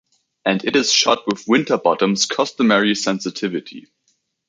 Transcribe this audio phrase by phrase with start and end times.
[0.45, 3.85] And it is shot with Winterbottom's customary sensitivity.